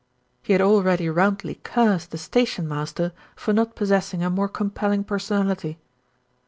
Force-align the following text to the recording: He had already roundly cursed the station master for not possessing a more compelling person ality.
He 0.41 0.53
had 0.53 0.63
already 0.63 1.11
roundly 1.11 1.59
cursed 1.61 2.09
the 2.09 2.17
station 2.17 2.67
master 2.67 3.11
for 3.35 3.53
not 3.53 3.75
possessing 3.75 4.23
a 4.23 4.31
more 4.31 4.49
compelling 4.49 5.03
person 5.03 5.45
ality. 5.45 5.77